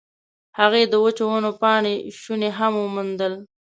[0.59, 3.33] هغې د وچو ونو پاتې شوني هم وموندل.